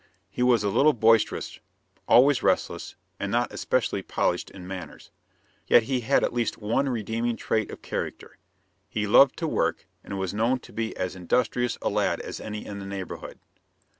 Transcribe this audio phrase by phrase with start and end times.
[0.31, 1.59] He was a little boisterous,
[2.07, 5.11] always restless, and not especially polished in manners.
[5.67, 8.39] Yet he had at least one redeeming trait of character:
[8.89, 12.65] he loved to work and was known to be as industrious a lad as any
[12.65, 13.37] in the neighborhood.